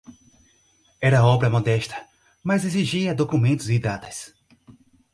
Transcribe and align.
era 0.99 1.23
obra 1.23 1.47
modesta, 1.47 1.95
mas 2.43 2.65
exigia 2.65 3.13
documentos 3.13 3.69
e 3.69 3.77
datas 3.77 4.33